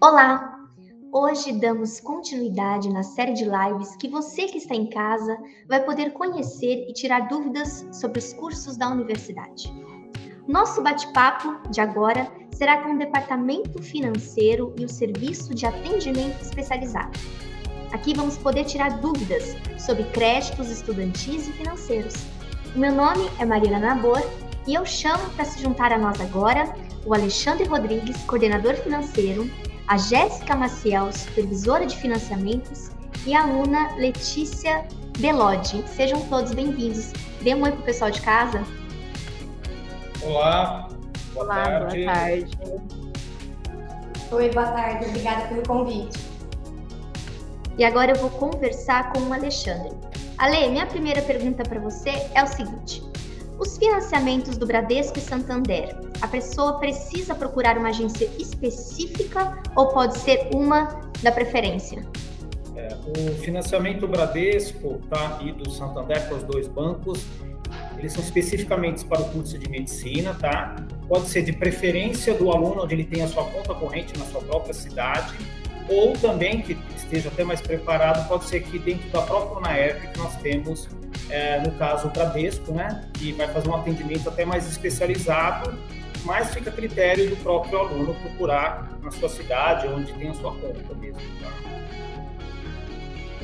[0.00, 0.68] Olá!
[1.12, 5.36] Hoje damos continuidade na série de lives que você que está em casa
[5.68, 9.72] vai poder conhecer e tirar dúvidas sobre os cursos da universidade.
[10.46, 17.18] Nosso bate-papo de agora será com o departamento financeiro e o serviço de atendimento especializado.
[17.92, 22.14] Aqui vamos poder tirar dúvidas sobre créditos estudantis e financeiros.
[22.74, 24.22] O meu nome é Marina Nabor
[24.66, 26.72] e eu chamo para se juntar a nós agora
[27.04, 29.50] o Alexandre Rodrigues, coordenador financeiro,
[29.88, 32.90] a Jéssica Maciel, supervisora de financiamentos,
[33.26, 34.86] e a aluna Letícia
[35.18, 35.82] Belodi.
[35.88, 37.12] Sejam todos bem-vindos.
[37.42, 38.62] Dê um oi para o pessoal de casa.
[40.22, 40.88] Olá,
[41.32, 42.04] boa Olá, tarde.
[42.04, 42.58] boa tarde.
[44.30, 45.06] Oi, boa tarde.
[45.06, 46.18] Obrigada pelo convite.
[47.78, 49.96] E agora eu vou conversar com o Alexandre.
[50.36, 53.02] Ale, minha primeira pergunta para você é o seguinte:
[53.58, 60.16] os financiamentos do Bradesco e Santander, a pessoa precisa procurar uma agência específica ou pode
[60.18, 62.06] ser uma da preferência?
[62.76, 67.26] É, o financiamento do Bradesco tá, e do Santander, para os dois bancos,
[67.98, 70.76] eles são especificamente para o curso de medicina, tá?
[71.08, 74.40] Pode ser de preferência do aluno onde ele tem a sua conta corrente na sua
[74.40, 75.34] própria cidade,
[75.88, 80.18] ou também que esteja até mais preparado, pode ser que dentro da própria UNAERP que
[80.18, 80.88] nós temos
[81.30, 85.78] é, no caso o Bradesco, né, que vai fazer um atendimento até mais especializado,
[86.24, 90.52] mas fica a critério do próprio aluno procurar na sua cidade, onde tem a sua
[90.52, 91.20] conta mesmo.
[91.40, 91.68] Tá?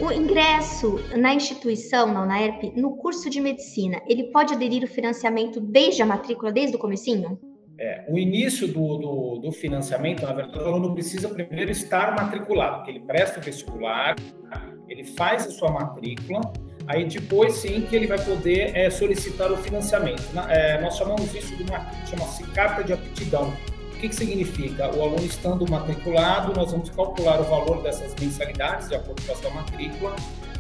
[0.01, 5.61] O ingresso na instituição, na UNAERP, no curso de medicina, ele pode aderir o financiamento
[5.61, 7.39] desde a matrícula, desde o comecinho?
[7.79, 12.77] É, o início do, do, do, financiamento, na verdade, o aluno precisa primeiro estar matriculado,
[12.77, 14.17] porque ele presta o vestibular,
[14.89, 16.41] ele faz a sua matrícula,
[16.87, 20.23] Aí depois sim que ele vai poder é, solicitar o financiamento.
[20.49, 23.53] É, nós chamamos isso de uma chama-se carta de aptidão.
[23.95, 24.95] O que, que significa?
[24.95, 29.37] O aluno estando matriculado, nós vamos calcular o valor dessas mensalidades de acordo com a
[29.37, 30.15] sua matrícula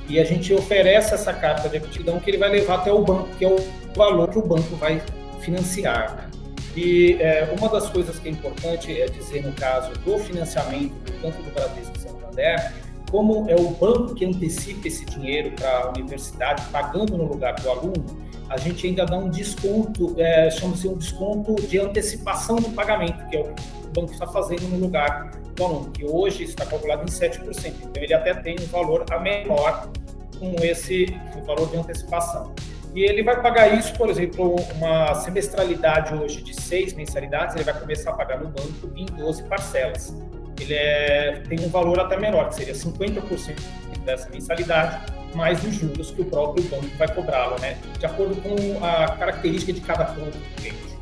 [0.08, 3.28] e a gente oferece essa carta de aptidão que ele vai levar até o banco,
[3.38, 3.56] que é o
[3.94, 5.02] valor que o banco vai
[5.40, 6.16] financiar.
[6.16, 6.30] Né?
[6.76, 11.42] E é, uma das coisas que é importante é dizer no caso do financiamento, tanto
[11.42, 12.72] do Bradesco e Santander,
[13.14, 17.70] como é o banco que antecipa esse dinheiro para a universidade, pagando no lugar do
[17.70, 18.04] aluno,
[18.50, 23.36] a gente ainda dá um desconto, é, chama-se um desconto de antecipação do pagamento, que
[23.36, 27.04] é o que o banco está fazendo no lugar do aluno, que hoje está calculado
[27.04, 27.72] em 7%.
[27.84, 29.92] Então, ele até tem um valor a menor
[30.40, 31.06] com esse
[31.46, 32.52] valor de antecipação.
[32.96, 37.78] E ele vai pagar isso, por exemplo, uma semestralidade hoje de seis mensalidades, ele vai
[37.78, 40.12] começar a pagar no banco em 12 parcelas
[40.60, 43.56] ele é, tem um valor até menor, que seria 50%
[44.04, 47.78] dessa mensalidade, mais os juros que o próprio banco vai cobrá-lo, né?
[47.98, 50.98] De acordo com a característica de cada conta do cliente.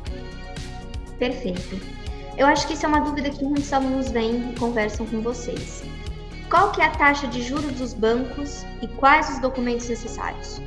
[1.19, 1.79] Perfeito.
[2.37, 5.83] Eu acho que isso é uma dúvida que muitos alunos vêm e conversam com vocês.
[6.49, 10.61] Qual que é a taxa de juros dos bancos e quais os documentos necessários?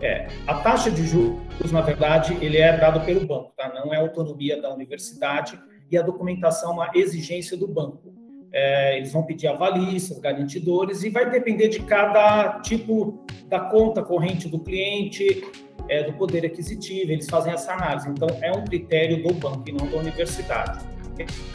[0.00, 3.72] É, a taxa de juros, na verdade, ele é dado pelo banco, tá?
[3.72, 5.58] Não é autonomia da universidade
[5.90, 8.11] e a documentação é uma exigência do banco.
[8.52, 14.48] É, eles vão pedir avalistas, garantidores, e vai depender de cada tipo da conta corrente
[14.48, 15.42] do cliente,
[15.88, 18.08] é, do poder aquisitivo, eles fazem essa análise.
[18.08, 20.80] Então, é um critério do banco e não da universidade.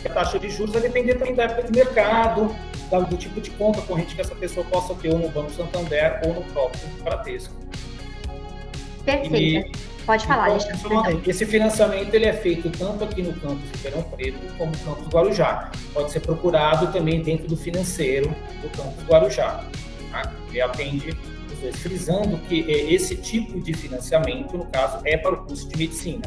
[0.06, 2.56] A taxa de juros vai depender também da época de mercado,
[3.09, 6.34] do tipo de conta corrente que essa pessoa possa ter ou no Banco Santander ou
[6.34, 7.53] no próprio Bradesco.
[9.03, 9.68] Perfeito.
[9.68, 14.57] E, Pode falar, então, Esse financiamento ele é feito tanto aqui no campus Ribeirão Preto
[14.57, 15.69] como no campus Guarujá.
[15.94, 19.66] Pode ser procurado também dentro do financeiro do campus Guarujá.
[20.09, 20.31] Tá?
[20.47, 21.09] Ele atende
[21.51, 25.67] os dois, frisando que é, esse tipo de financiamento, no caso, é para o curso
[25.67, 26.23] de medicina.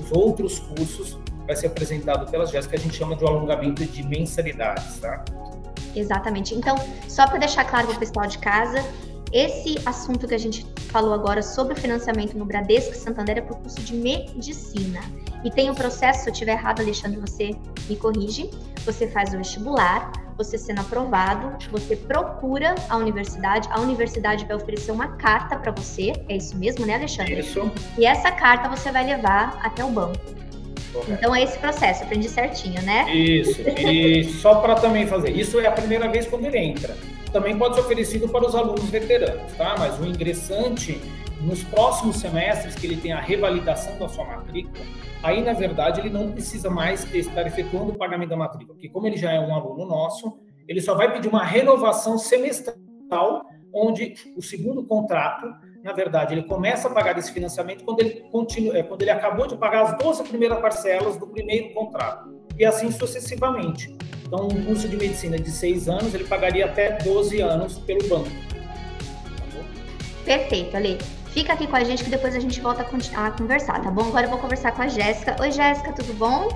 [0.00, 1.18] Os outros cursos
[1.48, 5.24] vai ser apresentado pela Jéssica, a gente chama de um alongamento de mensalidades, tá?
[5.96, 6.54] Exatamente.
[6.54, 6.76] Então,
[7.08, 8.84] só para deixar claro para o pessoal de casa,
[9.32, 13.40] esse assunto que a gente falou agora sobre o financiamento no Bradesco e Santander é
[13.40, 15.00] para o curso de medicina.
[15.44, 17.50] E tem um processo, se eu estiver errado, Alexandre, você
[17.88, 18.50] me corrige.
[18.84, 24.90] Você faz o vestibular, você sendo aprovado, você procura a universidade, a universidade vai oferecer
[24.90, 27.40] uma carta para você, é isso mesmo, né, Alexandre?
[27.40, 27.70] Isso.
[27.98, 30.18] E essa carta você vai levar até o banco.
[30.94, 31.12] Correto.
[31.12, 33.14] Então é esse processo, aprendi certinho, né?
[33.14, 33.60] Isso.
[33.60, 36.96] E só para também fazer, isso é a primeira vez quando ele entra
[37.32, 39.76] também pode ser oferecido para os alunos veteranos, tá?
[39.78, 41.00] Mas o ingressante,
[41.40, 44.84] nos próximos semestres que ele tem a revalidação da sua matrícula,
[45.22, 49.06] aí, na verdade, ele não precisa mais estar efetuando o pagamento da matrícula, porque como
[49.06, 50.38] ele já é um aluno nosso,
[50.68, 55.46] ele só vai pedir uma renovação semestral, onde o segundo contrato,
[55.82, 59.46] na verdade, ele começa a pagar esse financiamento quando ele, continua, é, quando ele acabou
[59.46, 62.28] de pagar as 12 primeiras parcelas do primeiro contrato,
[62.58, 63.96] e assim sucessivamente.
[64.32, 68.30] Então, um curso de medicina de seis anos, ele pagaria até 12 anos pelo banco.
[70.24, 70.98] Perfeito, Ale.
[71.32, 74.02] Fica aqui com a gente que depois a gente volta a conversar, tá bom?
[74.02, 75.34] Agora eu vou conversar com a Jéssica.
[75.40, 76.46] Oi, Jéssica, tudo bom?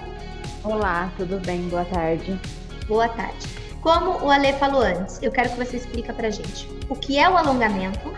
[0.62, 1.62] Olá, tudo bem?
[1.62, 2.38] Boa tarde.
[2.86, 3.44] Boa tarde.
[3.80, 7.28] Como o Ale falou antes, eu quero que você explique pra gente o que é
[7.28, 8.14] o alongamento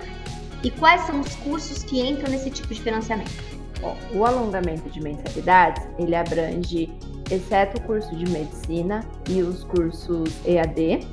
[0.63, 3.33] e quais são os cursos que entram nesse tipo de financiamento.
[3.81, 6.93] Bom, o alongamento de mensalidades, ele abrange,
[7.31, 11.07] exceto o curso de medicina e os cursos EAD,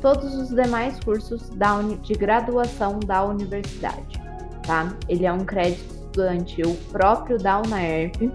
[0.00, 4.22] todos os demais cursos da de graduação da universidade,
[4.66, 4.94] tá?
[5.08, 8.30] Ele é um crédito estudantil próprio da UNAERP,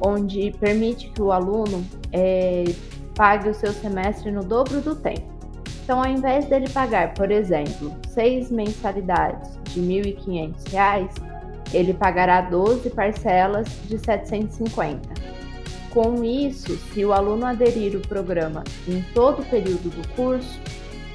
[0.00, 2.64] onde permite que o aluno é,
[3.14, 5.34] pague o seu semestre no dobro do tempo.
[5.82, 11.08] Então, ao invés dele pagar, por exemplo, seis mensalidades de R$ 1.500,
[11.72, 15.35] ele pagará 12 parcelas de R$ 750.
[15.96, 20.60] Com isso, se o aluno aderir o programa em todo o período do curso,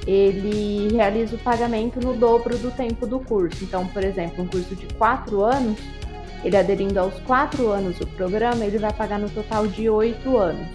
[0.04, 3.62] ele realiza o pagamento no dobro do tempo do curso.
[3.62, 5.78] Então, por exemplo, um curso de quatro anos,
[6.42, 10.66] ele aderindo aos quatro anos o programa, ele vai pagar no total de oito anos,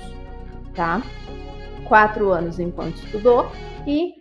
[0.74, 1.02] tá?
[1.84, 3.52] Quatro anos enquanto estudou
[3.86, 4.14] e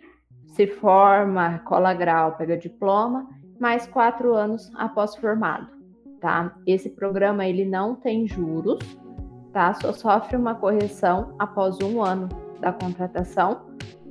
[0.47, 3.25] se forma, cola grau, pega diploma,
[3.57, 5.69] mais quatro anos após formado,
[6.19, 6.53] tá?
[6.67, 8.79] Esse programa ele não tem juros,
[9.57, 9.73] tá?
[9.73, 12.29] Só sofre uma correção após um ano
[12.61, 13.61] da contratação,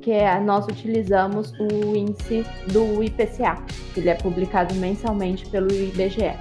[0.02, 3.56] que é, nós utilizamos o índice do IPCA,
[3.96, 6.36] ele é publicado mensalmente pelo IBGE.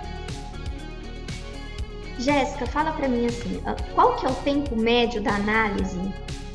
[2.18, 6.00] Jéssica, fala para mim assim, ah, qual que é o tempo médio da análise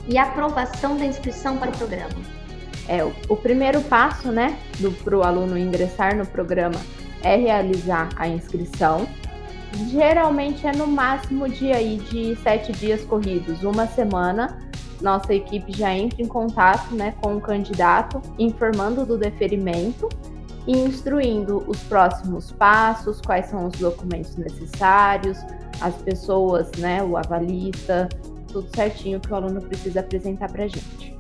[0.08, 2.20] e aprovação da inscrição para o programa?
[2.88, 4.58] É, o, o primeiro passo, né,
[5.04, 6.80] para o aluno ingressar no programa
[7.22, 9.06] é realizar a inscrição.
[9.88, 14.58] Geralmente é no máximo de aí de sete dias corridos, uma semana.
[15.00, 20.08] Nossa equipe já entra em contato, né, com o candidato, informando do deferimento
[20.66, 25.38] e instruindo os próximos passos, quais são os documentos necessários,
[25.80, 28.08] as pessoas, né, o avalista,
[28.48, 31.19] tudo certinho que o aluno precisa apresentar para a gente.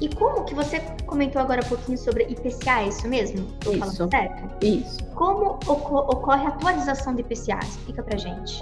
[0.00, 3.44] E como que você comentou agora um pouquinho sobre IPCA, é isso mesmo?
[3.60, 3.80] Tô isso.
[3.80, 4.64] falando certo?
[4.64, 5.04] Isso.
[5.14, 7.58] Como ocorre a atualização do IPCA?
[7.62, 8.60] Explica pra gente.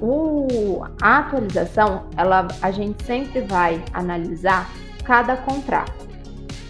[0.00, 4.70] O, a atualização, ela, a gente sempre vai analisar
[5.04, 6.06] cada contrato.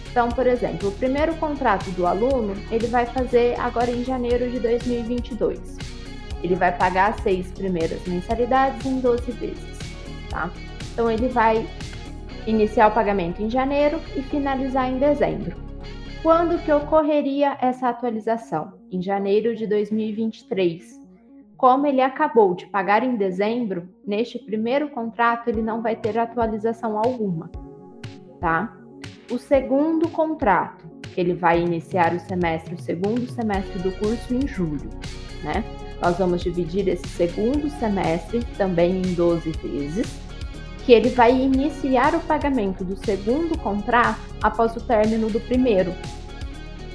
[0.09, 4.59] Então, por exemplo, o primeiro contrato do aluno, ele vai fazer agora em janeiro de
[4.59, 5.77] 2022.
[6.41, 9.77] Ele vai pagar as seis primeiras mensalidades em 12 vezes,
[10.29, 10.49] tá?
[10.91, 11.67] Então, ele vai
[12.47, 15.55] iniciar o pagamento em janeiro e finalizar em dezembro.
[16.23, 18.73] Quando que ocorreria essa atualização?
[18.91, 20.97] Em janeiro de 2023.
[21.57, 26.97] Como ele acabou de pagar em dezembro, neste primeiro contrato ele não vai ter atualização
[26.97, 27.51] alguma,
[28.39, 28.77] tá?
[29.29, 34.89] O segundo contrato, ele vai iniciar o semestre, o segundo semestre do curso em julho,
[35.43, 35.63] né?
[36.01, 40.26] Nós vamos dividir esse segundo semestre também em 12 vezes,
[40.87, 45.93] que ele vai iniciar o pagamento do segundo contrato após o término do primeiro.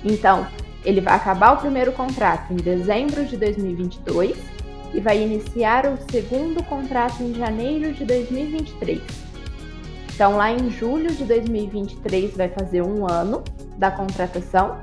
[0.03, 0.47] Então,
[0.83, 4.35] ele vai acabar o primeiro contrato em dezembro de 2022
[4.95, 9.03] e vai iniciar o segundo contrato em janeiro de 2023.
[10.15, 13.45] Então, lá em julho de 2023 vai fazer um ano
[13.77, 14.79] da contratação.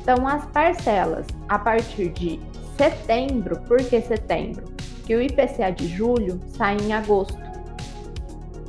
[0.00, 2.38] Então, as parcelas a partir de
[2.78, 4.72] setembro, por que setembro?
[5.04, 7.51] Que o IPCA de julho sai em agosto,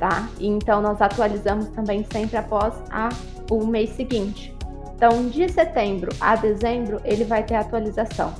[0.04, 0.28] tá?
[0.38, 3.08] Então, nós atualizamos também sempre após a,
[3.50, 4.54] o mês seguinte.
[4.94, 8.34] Então, de setembro a dezembro, ele vai ter atualização.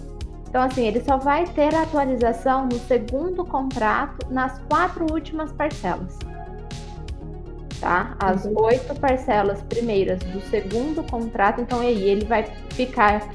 [0.47, 6.18] Então, assim, ele só vai ter atualização no segundo contrato, nas quatro últimas parcelas
[7.80, 8.16] tá?
[8.18, 8.54] As uhum.
[8.62, 13.28] oito parcelas primeiras do segundo contrato, então aí ele vai ficar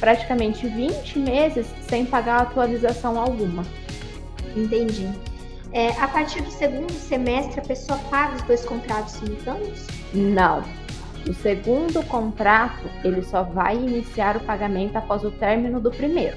[0.00, 3.62] praticamente 20 meses sem pagar atualização alguma.
[4.56, 5.08] Entendi.
[5.72, 9.86] É, a partir do segundo semestre, a pessoa paga os dois contratos simultâneos?
[10.12, 10.62] Não.
[11.26, 16.36] O segundo contrato, ele só vai iniciar o pagamento após o término do primeiro.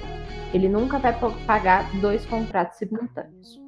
[0.54, 1.14] Ele nunca vai
[1.46, 3.60] pagar dois contratos simultâneos.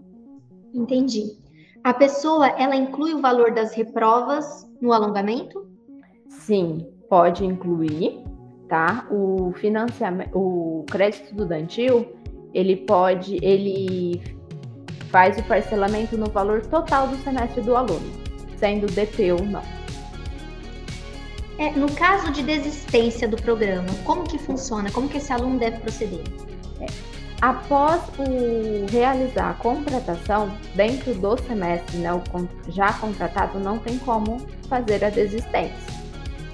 [0.73, 1.39] Entendi.
[1.85, 5.69] A pessoa, ela inclui o valor das reprovas no alongamento?
[6.29, 8.23] Sim, pode incluir,
[8.69, 9.07] tá?
[9.11, 12.15] O financiamento, o crédito estudantil,
[12.55, 14.38] ele pode, ele
[15.11, 18.12] faz o parcelamento no valor total do semestre do aluno,
[18.57, 19.62] sendo DP ou não.
[21.59, 24.91] É, no caso de desistência do programa, como que funciona?
[24.93, 26.23] Como que esse aluno deve proceder?
[26.81, 26.87] É.
[27.41, 32.11] após o realizar a contratação, dentro do semestre, né,
[32.69, 34.38] já contratado não tem como
[34.69, 35.99] fazer a desistência.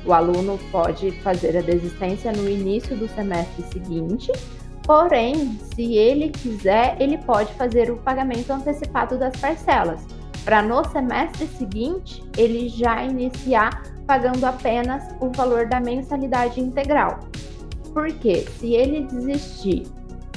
[0.06, 4.32] O aluno pode fazer a desistência no início do semestre seguinte,
[4.84, 10.06] porém, se ele quiser, ele pode fazer o pagamento antecipado das parcelas,
[10.44, 17.20] para no semestre seguinte ele já iniciar pagando apenas o valor da mensalidade integral.
[17.92, 19.86] Porque se ele desistir,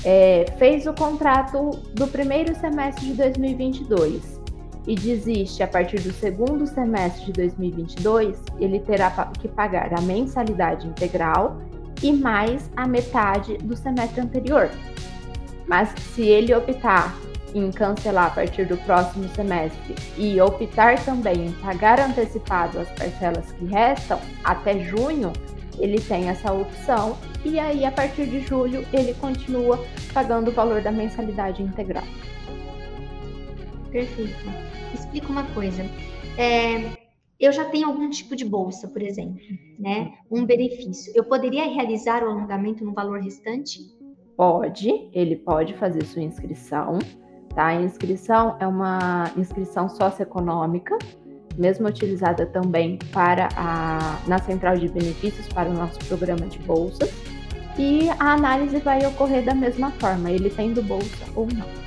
[0.05, 4.39] é, fez o contrato do primeiro semestre de 2022
[4.87, 10.87] e desiste a partir do segundo semestre de 2022, ele terá que pagar a mensalidade
[10.87, 11.59] integral
[12.01, 14.69] e mais a metade do semestre anterior.
[15.67, 17.15] Mas se ele optar
[17.53, 23.51] em cancelar a partir do próximo semestre e optar também em pagar antecipado as parcelas
[23.53, 25.33] que restam até junho,
[25.79, 30.81] ele tem essa opção e aí a partir de julho ele continua pagando o valor
[30.81, 32.03] da mensalidade integral.
[33.91, 34.35] Perfeito.
[34.93, 35.85] Explica uma coisa.
[36.37, 36.91] É,
[37.39, 39.39] eu já tenho algum tipo de bolsa, por exemplo,
[39.77, 40.13] né?
[40.29, 41.13] Um benefício.
[41.15, 43.79] Eu poderia realizar o alongamento no valor restante?
[44.35, 46.99] Pode, ele pode fazer sua inscrição.
[47.53, 47.67] Tá?
[47.67, 50.97] A inscrição é uma inscrição socioeconômica,
[51.57, 57.11] mesmo utilizada também para a, na central de benefícios para o nosso programa de bolsas.
[57.77, 61.86] E a análise vai ocorrer da mesma forma, ele tendo bolsa ou não.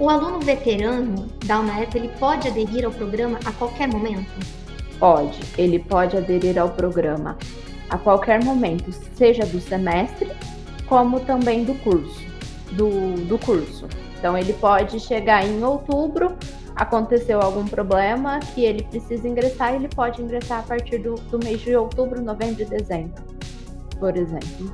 [0.00, 4.30] O aluno veterano da UNEP, ele pode aderir ao programa a qualquer momento?
[4.96, 7.36] Pode, ele pode aderir ao programa
[7.90, 10.30] a qualquer momento, seja do semestre,
[10.86, 12.20] como também do curso.
[12.72, 13.88] Do, do curso.
[14.16, 16.36] Então ele pode chegar em outubro,
[16.76, 21.60] aconteceu algum problema que ele precisa ingressar, ele pode ingressar a partir do, do mês
[21.60, 23.20] de outubro, novembro e dezembro,
[23.98, 24.72] por exemplo.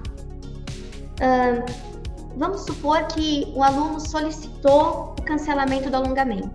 [1.14, 1.93] Uh,
[2.36, 6.50] Vamos supor que o aluno solicitou o cancelamento do alongamento.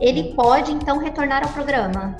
[0.00, 2.16] Ele pode, então, retornar ao programa?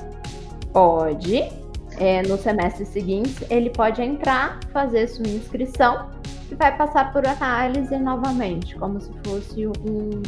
[0.73, 1.49] Pode.
[1.97, 6.09] É, no semestre seguinte, ele pode entrar, fazer sua inscrição
[6.51, 10.21] e vai passar por análise novamente, como se fosse um,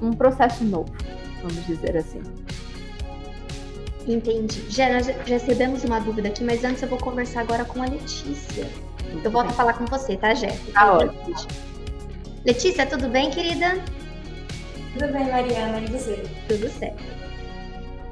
[0.00, 0.92] um processo novo,
[1.42, 2.22] vamos dizer assim.
[4.06, 4.64] Entendi.
[4.68, 8.66] Já, nós recebemos uma dúvida aqui, mas antes eu vou conversar agora com a Letícia.
[9.24, 10.72] Eu volto a falar com você, tá, Jéssica?
[10.72, 11.65] Tá ótimo.
[12.46, 13.82] Letícia, tudo bem, querida?
[14.92, 16.22] Tudo bem, Mariana, e você?
[16.46, 17.02] Tudo certo.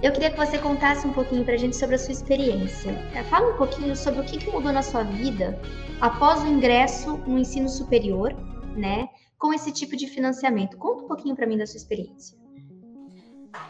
[0.02, 2.90] Eu queria que você contasse um pouquinho pra gente sobre a sua experiência.
[3.14, 5.56] É, fala um pouquinho sobre o que mudou na sua vida
[6.00, 8.34] após o ingresso no ensino superior,
[8.76, 10.76] né, com esse tipo de financiamento.
[10.78, 12.36] Conta um pouquinho para mim da sua experiência.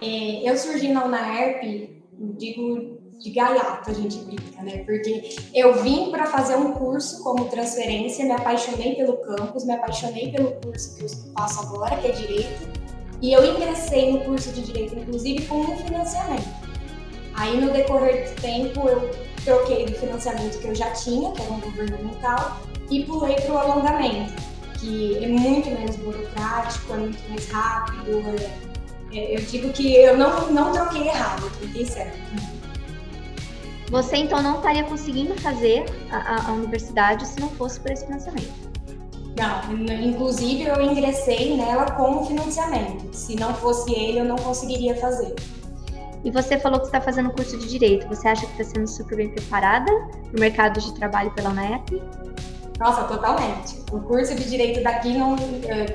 [0.01, 2.03] É, eu surgi na UNAERP,
[2.39, 2.94] digo
[3.25, 4.85] de gaiato, a gente brinca, né?
[4.85, 10.31] Porque eu vim para fazer um curso como transferência, me apaixonei pelo campus, me apaixonei
[10.31, 12.69] pelo curso que eu faço agora, que é Direito,
[13.23, 16.47] e eu ingressei no curso de Direito, inclusive, com um financiamento.
[17.33, 19.11] Aí, no decorrer do tempo, eu
[19.43, 23.59] troquei do financiamento que eu já tinha, que era um governamental, e pulei para o
[23.59, 24.35] alongamento,
[24.79, 28.23] que é muito menos burocrático, é muito mais rápido.
[29.11, 32.19] É, é, eu digo que eu não, não troquei errado, eu troquei certo.
[33.91, 38.53] Você então não estaria conseguindo fazer a, a, universidade se não fosse por esse financiamento.
[39.37, 39.73] Não,
[40.03, 43.13] inclusive eu ingressei nela com financiamento.
[43.13, 45.35] Se não fosse ele, eu não conseguiria fazer.
[46.25, 48.09] E você falou que está fazendo curso de direito.
[48.09, 52.01] Você acha que está sendo super bem preparada para o mercado de trabalho pela UNEP?
[52.85, 53.83] Nossa, totalmente.
[53.91, 55.37] O curso de direito daqui não.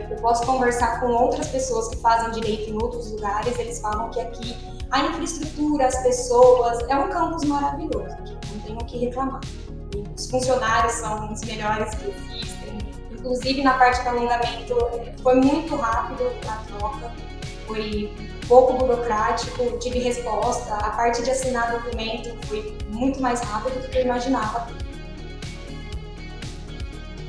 [0.09, 3.59] Eu posso conversar com outras pessoas que fazem direito em outros lugares.
[3.59, 4.57] Eles falam que aqui
[4.89, 8.17] a infraestrutura, as pessoas, é um campus maravilhoso,
[8.51, 9.39] não tenho o que reclamar.
[10.17, 12.79] Os funcionários são os melhores que existem.
[13.11, 14.75] Inclusive na parte do alongamento
[15.21, 17.13] foi muito rápido a troca,
[17.67, 18.11] foi
[18.47, 20.73] pouco burocrático, tive resposta.
[20.73, 24.88] A parte de assinar documento foi muito mais rápido do que eu imaginava.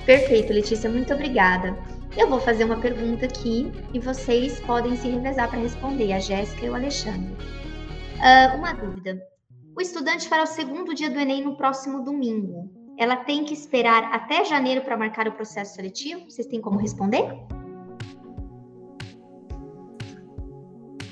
[0.06, 1.76] Perfeito, Letícia, muito obrigada.
[2.16, 6.66] Eu vou fazer uma pergunta aqui e vocês podem se revezar para responder, a Jéssica
[6.66, 7.32] e o Alexandre.
[8.16, 9.22] Uh, uma dúvida.
[9.76, 12.68] O estudante fará o segundo dia do Enem no próximo domingo.
[12.98, 16.28] Ela tem que esperar até janeiro para marcar o processo seletivo?
[16.28, 17.22] Vocês têm como responder?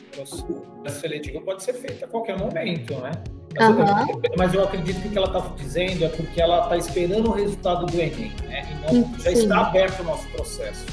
[0.09, 3.13] O processo seletivo pode ser feito a qualquer momento, né?
[3.59, 4.11] Mas, uhum.
[4.11, 7.31] eu, mas eu acredito que o que ela está dizendo é porque ela está esperando
[7.31, 8.67] o resultado do Enem, né?
[8.71, 10.87] E não, já está aberto o nosso processo.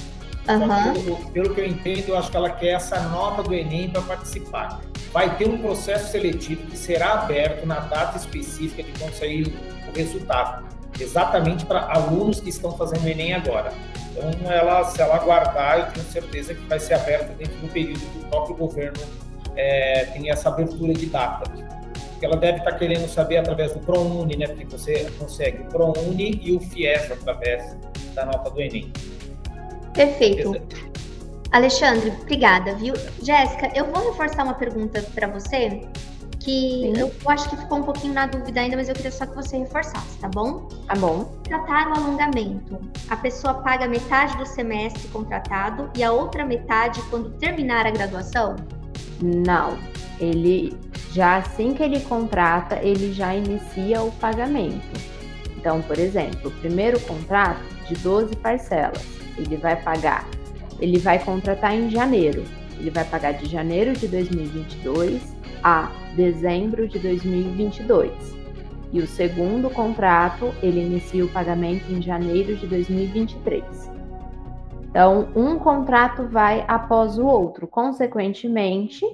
[0.47, 0.93] Uhum.
[0.93, 4.01] pelo, pelo, que eu entendo, eu acho que ela quer essa nota do Enem para
[4.01, 4.79] participar.
[5.11, 9.47] Vai ter um processo seletivo que será aberto na data específica de quando sair
[9.87, 10.65] o resultado.
[10.99, 13.73] exatamente para alunos que estão fazendo o Enem agora.
[14.11, 17.99] Então, ela, se ela aguardar, eu tenho certeza que vai ser aberta dentro do período
[17.99, 19.01] que o próprio governo
[19.55, 21.51] é, tem essa abertura de data.
[22.25, 24.47] Ela deve estar tá querendo saber através do ProUni, né?
[24.47, 27.77] Porque você consegue o ProUni e o FIES através
[28.15, 28.91] da nota do Enem.
[29.93, 30.59] Perfeito.
[31.51, 32.95] Alexandre, obrigada, viu?
[33.21, 35.81] Jéssica, eu vou reforçar uma pergunta para você
[36.39, 36.93] que Sim.
[36.97, 39.57] eu acho que ficou um pouquinho na dúvida ainda, mas eu queria só que você
[39.57, 40.67] reforçasse, tá bom?
[40.87, 41.25] Tá bom.
[41.43, 42.79] Tratar o alongamento.
[43.09, 48.55] A pessoa paga metade do semestre contratado e a outra metade quando terminar a graduação?
[49.21, 49.77] Não.
[50.19, 50.77] Ele
[51.15, 54.85] já assim que ele contrata, ele já inicia o pagamento.
[55.57, 59.01] Então, por exemplo, o primeiro contrato de 12 parcelas,
[59.37, 60.27] ele vai pagar,
[60.77, 62.43] ele vai contratar em janeiro.
[62.77, 68.11] Ele vai pagar de janeiro de 2022 a dezembro de 2022.
[68.91, 73.89] E o segundo contrato, ele inicia o pagamento em janeiro de 2023.
[74.89, 77.67] Então, um contrato vai após o outro.
[77.67, 79.05] Consequentemente,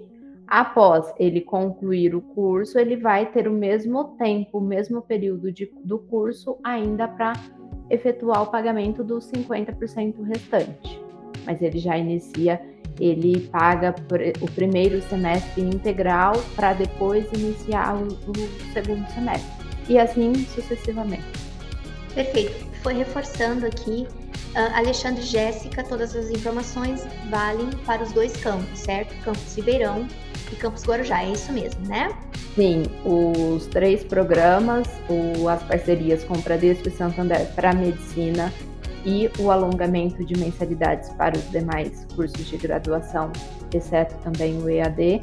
[0.51, 5.71] após ele concluir o curso, ele vai ter o mesmo tempo, o mesmo período de,
[5.81, 7.31] do curso ainda para
[7.89, 11.01] efetuar o pagamento dos 50% restante.
[11.45, 12.59] Mas ele já inicia
[12.99, 13.95] ele paga
[14.41, 19.49] o primeiro semestre integral para depois iniciar o, o, segundo semestre.
[19.87, 21.23] E assim sucessivamente.
[22.13, 22.69] Perfeito.
[22.83, 24.05] Foi reforçando aqui,
[24.53, 29.15] uh, Alexandre e Jéssica, todas as informações valem para os dois campos, certo?
[29.23, 30.05] Campus Ribeirão
[30.51, 32.09] e Campus Guarujá, é isso mesmo, né?
[32.55, 38.51] Sim, os três programas, o, as parcerias com Bradesco e Santander para medicina
[39.05, 43.31] e o alongamento de mensalidades para os demais cursos de graduação,
[43.73, 45.21] exceto também o EAD,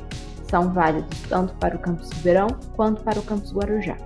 [0.51, 3.97] são válidos tanto para o campus Ribeirão quanto para o campus Guarujá.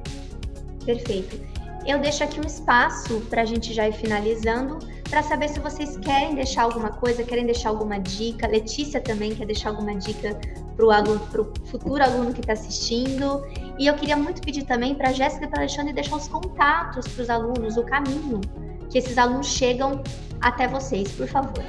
[0.85, 1.41] Perfeito.
[1.87, 5.97] Eu deixo aqui um espaço para a gente já ir finalizando, para saber se vocês
[5.99, 8.47] querem deixar alguma coisa, querem deixar alguma dica.
[8.47, 10.39] Letícia também quer deixar alguma dica
[10.77, 11.21] para o aluno,
[11.67, 13.45] futuro aluno que está assistindo.
[13.79, 17.07] E eu queria muito pedir também para a Jéssica e para Alexandre deixar os contatos
[17.09, 18.41] para os alunos, o caminho
[18.91, 20.03] que esses alunos chegam
[20.41, 21.65] até vocês, por favor.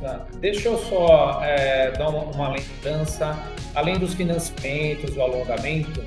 [0.00, 0.26] Tá.
[0.38, 3.38] Deixa eu só é, dar uma, uma lembrança.
[3.74, 6.04] Além dos financiamentos, o alongamento,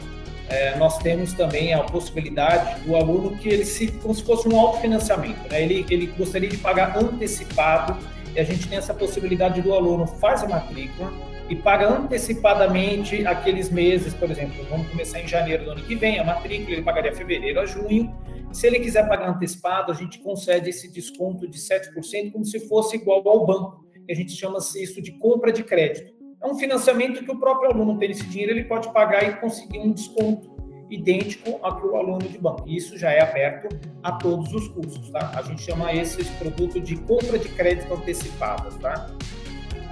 [0.50, 4.58] é, nós temos também a possibilidade do aluno que ele se, como se fosse um
[4.58, 5.64] autofinanciamento, né?
[5.64, 7.98] ele, ele gostaria de pagar antecipado
[8.34, 11.12] e a gente tem essa possibilidade do aluno faz a matrícula
[11.50, 16.20] e paga antecipadamente aqueles meses, por exemplo, vamos começar em janeiro do ano que vem,
[16.20, 18.14] a matrícula ele pagaria fevereiro a junho
[18.52, 22.96] se ele quiser pagar antecipado, a gente concede esse desconto de 7%, como se fosse
[22.96, 23.86] igual ao banco.
[24.10, 26.14] A gente chama isso de compra de crédito.
[26.42, 29.80] É um financiamento que o próprio aluno tem esse dinheiro, ele pode pagar e conseguir
[29.80, 30.56] um desconto
[30.90, 32.64] idêntico ao que o aluno de banco.
[32.68, 33.68] Isso já é aberto
[34.02, 35.32] a todos os cursos, tá?
[35.36, 39.12] A gente chama esse produto de compra de crédito antecipada, tá?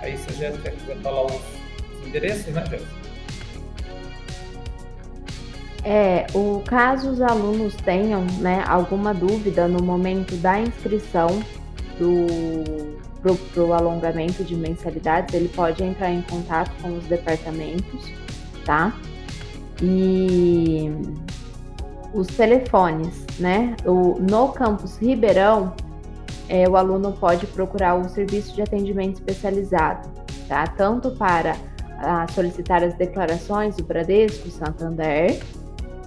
[0.02, 1.42] Aí, se a Jéssica quiser falar os
[2.06, 3.06] endereços, né, Jéssica?
[5.84, 11.28] É, o caso os alunos tenham né, alguma dúvida no momento da inscrição
[12.00, 13.06] do
[13.54, 18.12] para o alongamento de mensalidades, ele pode entrar em contato com os departamentos,
[18.64, 18.94] tá?
[19.82, 20.92] E
[22.14, 23.76] os telefones, né?
[23.84, 25.74] O, no campus Ribeirão,
[26.48, 30.10] é, o aluno pode procurar o serviço de atendimento especializado,
[30.48, 30.66] tá?
[30.68, 31.56] Tanto para
[31.98, 35.40] a, solicitar as declarações do Bradesco, Santander,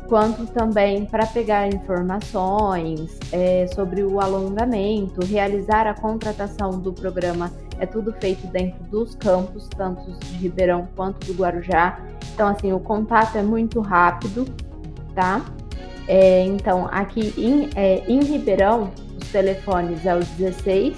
[0.08, 7.52] quanto também para pegar informações é, sobre o alongamento, realizar a contratação do programa.
[7.78, 12.00] É tudo feito dentro dos campos, tanto de Ribeirão quanto do Guarujá.
[12.34, 14.46] Então, assim, o contato é muito rápido,
[15.14, 15.44] tá?
[16.08, 18.90] É, então, aqui em, é, em Ribeirão,
[19.30, 20.96] telefones é o 16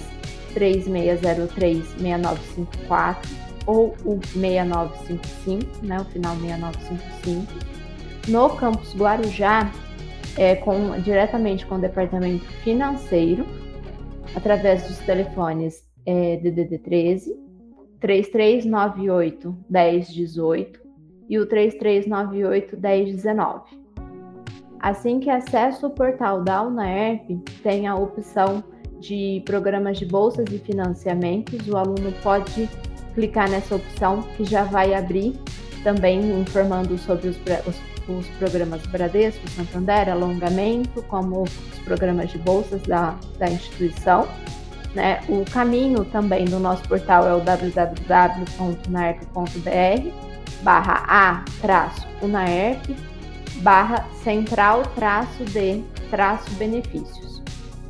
[0.55, 3.31] 3603 6954
[3.67, 6.01] ou o 6955, né?
[6.01, 7.71] O final 6955
[8.29, 9.73] no campus Guarujá,
[10.37, 13.47] é, com, diretamente com o departamento financeiro,
[14.35, 17.35] através dos telefones é, DDD 13,
[18.01, 20.81] 3398 1018
[21.29, 23.80] e o 3398 1019.
[24.81, 28.65] Assim que acessa o portal da UNAERP, tem a opção
[28.99, 31.69] de programas de bolsas e financiamentos.
[31.69, 32.69] O aluno pode
[33.15, 35.39] clicar nessa opção que já vai abrir
[35.83, 41.53] também informando sobre os, os os programas Bradesco, Santander, alongamento, como os
[41.85, 44.27] programas de bolsas da, da instituição.
[44.95, 45.21] Né?
[45.29, 50.31] O caminho também do nosso portal é o www.unaerp.br
[50.63, 52.85] barra a traço unaerp
[53.61, 57.43] barra central traço de traço benefícios.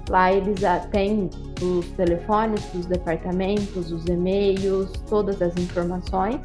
[0.09, 1.30] Lá eles têm
[1.62, 6.40] os telefones dos departamentos, os e-mails, todas as informações.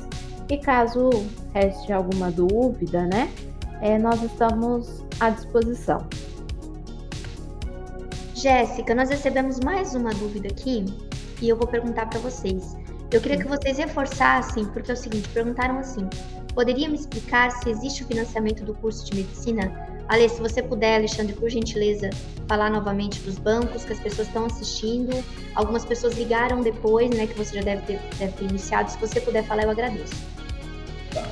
[0.49, 1.09] E caso
[1.53, 3.31] reste alguma dúvida, né,
[3.81, 6.05] é, nós estamos à disposição.
[8.35, 10.85] Jéssica, nós recebemos mais uma dúvida aqui
[11.41, 12.77] e eu vou perguntar para vocês.
[13.11, 16.07] Eu queria que vocês reforçassem, porque é o seguinte, perguntaram assim:
[16.55, 19.93] poderia me explicar se existe o financiamento do curso de medicina?
[20.07, 22.09] Ale, se você puder, Alexandre, por gentileza,
[22.47, 25.23] falar novamente para os bancos que as pessoas estão assistindo.
[25.55, 28.89] Algumas pessoas ligaram depois, né, que você já deve ter, deve ter iniciado.
[28.89, 30.15] Se você puder falar, eu agradeço.
[31.11, 31.27] Tá.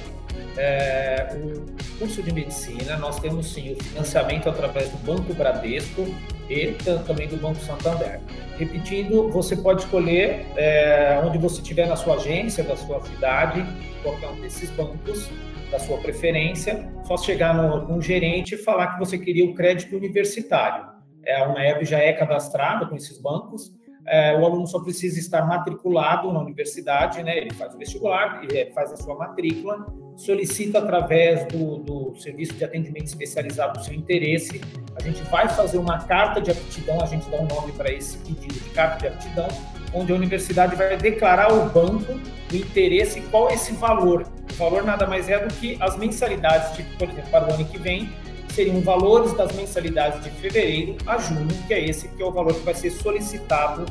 [0.57, 6.05] É, o curso de medicina, nós temos sim o financiamento através do Banco Bradesco
[6.49, 6.73] e
[7.05, 8.19] também do Banco Santander.
[8.57, 13.65] Repetindo, você pode escolher é, onde você estiver na sua agência, da sua cidade,
[14.01, 15.29] qualquer um desses bancos
[15.71, 19.95] da sua preferência, só chegar no, no gerente e falar que você queria o crédito
[19.97, 20.85] universitário.
[21.25, 23.71] É, a UNEB já é cadastrada com esses bancos,
[24.05, 27.37] é, o aluno só precisa estar matriculado na universidade, né?
[27.37, 32.63] ele faz o vestibular, ele faz a sua matrícula, solicita através do, do serviço de
[32.63, 34.61] atendimento especializado o seu interesse,
[34.95, 38.17] a gente vai fazer uma carta de aptidão, a gente dá um nome para esse
[38.19, 39.47] pedido de carta de aptidão,
[39.93, 42.13] onde a universidade vai declarar ao banco
[42.51, 44.25] o interesse e qual é esse valor.
[44.51, 47.65] O valor nada mais é do que as mensalidades, de, por exemplo, para o ano
[47.65, 48.09] que vem,
[48.49, 52.53] seriam valores das mensalidades de fevereiro a junho, que é esse que é o valor
[52.53, 53.85] que vai ser solicitado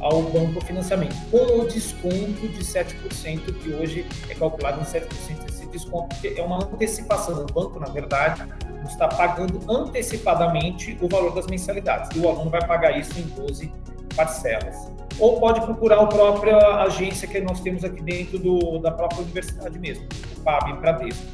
[0.00, 5.08] ao banco financiamento, com o desconto de 7%, que hoje é calculado em 7%
[5.48, 7.44] esse desconto, que é uma antecipação.
[7.44, 8.42] O banco, na verdade,
[8.86, 13.72] está pagando antecipadamente o valor das mensalidades, e o aluno vai pagar isso em 12
[14.14, 14.92] parcelas.
[15.18, 19.78] Ou pode procurar a própria agência que nós temos aqui dentro do, da própria universidade
[19.78, 21.24] mesmo, o PAB Bradesco.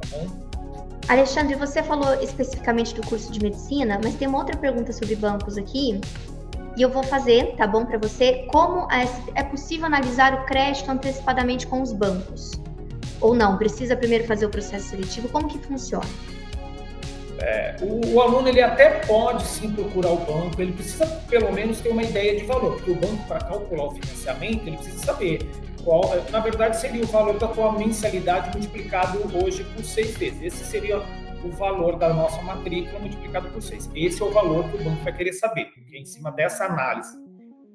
[0.00, 0.46] Tá bom?
[1.08, 5.56] Alexandre, você falou especificamente do curso de medicina, mas tem uma outra pergunta sobre bancos
[5.56, 6.00] aqui.
[6.76, 8.46] E eu vou fazer, tá bom para você?
[8.52, 8.86] Como
[9.34, 12.52] é possível analisar o crédito antecipadamente com os bancos?
[13.18, 13.56] Ou não?
[13.56, 15.26] Precisa primeiro fazer o processo seletivo?
[15.30, 16.04] Como que funciona?
[17.40, 21.80] É, o, o, aluno ele até pode sim procurar o banco, ele precisa pelo menos
[21.80, 25.50] ter uma ideia de valor, porque o banco para calcular o financiamento ele precisa saber
[25.84, 30.42] qual, na verdade, seria o valor da tua mensalidade multiplicado hoje por seis vezes.
[30.42, 31.00] Esse seria
[31.46, 33.90] o valor da nossa matrícula multiplicado por seis.
[33.94, 37.16] Esse é o valor que o banco vai querer saber, porque em cima dessa análise.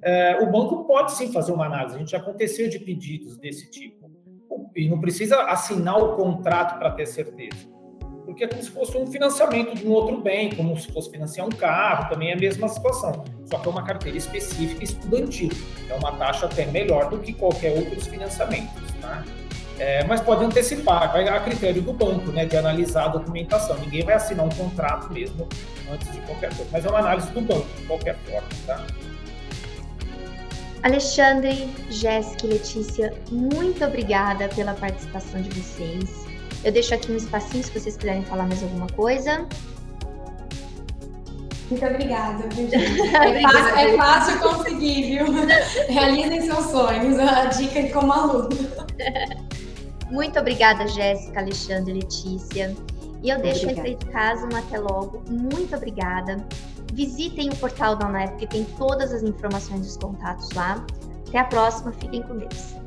[0.03, 3.69] É, o banco pode sim fazer uma análise, a gente já aconteceu de pedidos desse
[3.69, 4.10] tipo.
[4.75, 7.69] E não precisa assinar o contrato para ter certeza
[8.31, 11.45] porque é como se fosse um financiamento de um outro bem, como se fosse financiar
[11.45, 15.49] um carro, também é a mesma situação, só que é uma carteira específica estudantil,
[15.89, 19.23] é uma taxa até melhor do que qualquer outros financiamentos, tá?
[19.81, 23.75] É, mas pode antecipar, vai a critério do banco, né, de analisar a documentação.
[23.79, 25.49] Ninguém vai assinar um contrato mesmo
[25.91, 28.85] antes de qualquer coisa, mas é uma análise do banco, de qualquer forma, tá?
[30.83, 36.27] Alexandre, Jéssica e Letícia, muito obrigada pela participação de vocês.
[36.63, 39.47] Eu deixo aqui um espacinho se vocês quiserem falar mais alguma coisa.
[41.71, 45.25] Muito obrigada, É fácil, é fácil conseguir, viu?
[45.89, 47.17] Realizem seus sonhos.
[47.17, 48.49] A dica de como aluno.
[50.12, 52.76] Muito obrigada, Jéssica, Alexandre, Letícia.
[53.24, 53.88] E eu deixo obrigada.
[53.88, 55.24] a de casa um até logo.
[55.30, 56.45] Muito obrigada.
[56.93, 60.86] Visitem o portal da UNEF, que tem todas as informações dos contatos lá.
[61.28, 61.91] Até a próxima.
[61.93, 62.80] Fiquem com Deus.